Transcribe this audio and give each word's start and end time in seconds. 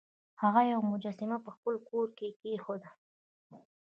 هغه 0.41 0.61
یوه 0.71 0.83
مجسمه 0.93 1.37
په 1.45 1.49
خپل 1.55 1.75
کور 1.89 2.07
کې 2.17 2.27
کیښوده. 2.39 2.89